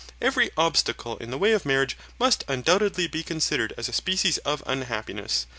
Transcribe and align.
Every 0.19 0.49
obstacle 0.57 1.17
in 1.17 1.29
the 1.29 1.37
way 1.37 1.51
of 1.51 1.63
marriage 1.63 1.95
must 2.17 2.43
undoubtedly 2.47 3.05
be 3.05 3.21
considered 3.21 3.71
as 3.77 3.87
a 3.87 3.93
species 3.93 4.39
of 4.39 4.63
unhappiness. 4.65 5.45